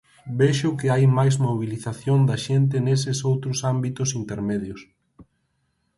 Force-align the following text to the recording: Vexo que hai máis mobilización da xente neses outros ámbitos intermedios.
Vexo 0.39 0.69
que 0.79 0.87
hai 0.93 1.05
máis 1.17 1.35
mobilización 1.47 2.19
da 2.29 2.37
xente 2.45 2.77
neses 2.87 3.17
outros 3.31 3.57
ámbitos 3.73 4.09
intermedios. 4.21 4.81